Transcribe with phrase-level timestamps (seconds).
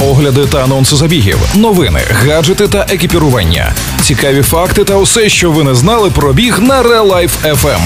[0.00, 5.74] огляди та анонси забігів, новини, гаджети та екіпірування, цікаві факти та усе, що ви не
[5.74, 7.80] знали про біг на Real Life FM.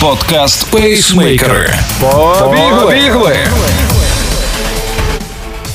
[0.00, 1.74] Подкаст Пейсмейкери.
[2.80, 3.36] Побігли!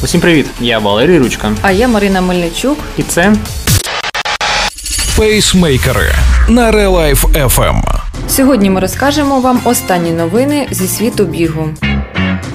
[0.03, 0.45] Усім привіт!
[0.61, 1.51] Я Валерій Ручка.
[1.61, 2.79] А я Марина Мельничук.
[2.97, 3.33] І це
[5.17, 6.11] Пейсмейкери
[6.47, 7.81] на Real Life FM.
[8.29, 11.69] Сьогодні ми розкажемо вам останні новини зі світу бігу.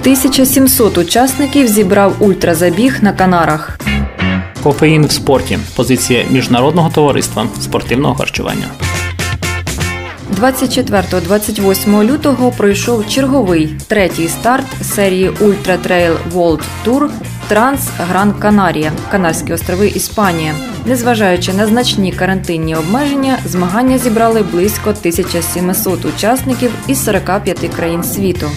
[0.02, 3.78] 1700 учасників зібрав ультразабіг на Канарах.
[4.62, 5.58] кофеїн в спорті.
[5.76, 8.66] Позиція міжнародного товариства спортивного харчування.
[10.40, 17.08] 24-28 лютого пройшов черговий третій старт серії Ultra Trail World Tour
[17.48, 20.54] Транс Гран Канарія, Канарські острови Іспанія.
[20.86, 28.50] Незважаючи на значні карантинні обмеження, змагання зібрали близько 1700 учасників із 45 країн світу.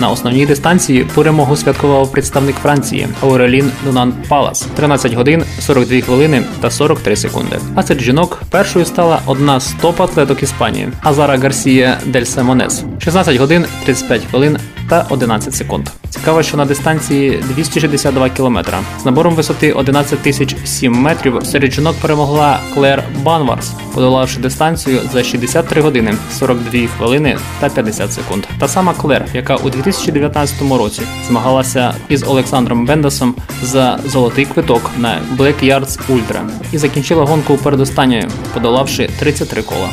[0.00, 6.70] На основній дистанції перемогу святкував представник Франції Аурелін Дунан Палас 13 годин 42 хвилини та
[6.70, 7.58] 43 секунди.
[7.74, 13.36] А серед жінок першою стала одна з топ-атлеток Іспанії Азара Гарсія Де Лос Салмонес 16
[13.36, 14.58] годин 35 хвилин
[14.90, 15.88] та 11 секунд.
[16.10, 21.96] Цікаво, що на дистанції 262 кілометра з набором висоти 11 тисяч 7 метрів серед жінок
[22.02, 28.44] перемогла Клер Банварт, подолавши дистанцію за 63 години 42 хвилини та 50 секунд.
[28.58, 35.18] Та сама Клер, яка у 2019 році змагалася із Олександром Бендасом за золотий квиток на
[35.38, 39.88] Black Yards Ultra і закінчила гонку передостанньою, подолавши 33 кола.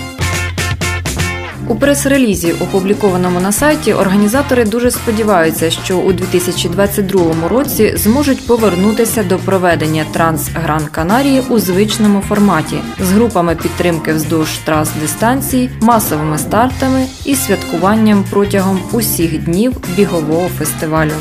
[1.70, 9.38] У прес-релізі, опублікованому на сайті, організатори дуже сподіваються, що у 2022 році зможуть повернутися до
[9.38, 17.06] проведення Транс Гран Канарії у звичному форматі з групами підтримки вздовж трас дистанцій, масовими стартами
[17.26, 21.14] і святкуванням протягом усіх днів бігового фестивалю.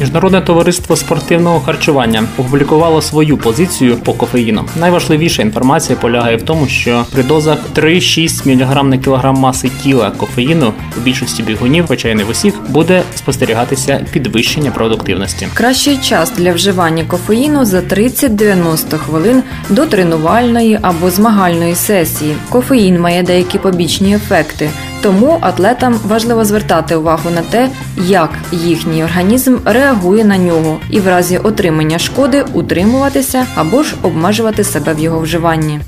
[0.00, 4.64] Міжнародне товариство спортивного харчування опублікувало свою позицію по кофеїну.
[4.80, 10.72] Найважливіша інформація полягає в тому, що при дозах 3-6 мг на кілограм маси тіла кофеїну
[10.98, 15.48] у більшості бігунів, хоча й не в усіх, буде спостерігатися підвищення продуктивності.
[15.54, 22.34] Кращий час для вживання кофеїну за 30-90 хвилин до тренувальної або змагальної сесії.
[22.48, 24.70] Кофеїн має деякі побічні ефекти,
[25.02, 27.68] тому атлетам важливо звертати увагу на те,
[28.02, 34.64] як їхній організм реагує на нього, і в разі отримання шкоди утримуватися або ж обмежувати
[34.64, 35.80] себе в його вживанні.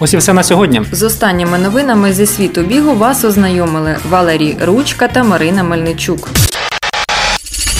[0.00, 0.82] Ось і все на сьогодні.
[0.92, 6.30] З останніми новинами зі світу бігу вас ознайомили Валерій Ручка та Марина Мельничук.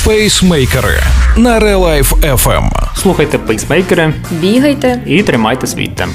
[0.05, 1.01] Пейсмейкери
[1.37, 2.71] на Real Life FM.
[2.97, 5.01] Слухайте пейсмейкери Бігайте!
[5.07, 6.15] і тримайте свій темп.